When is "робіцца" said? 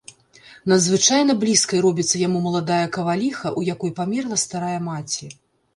1.87-2.23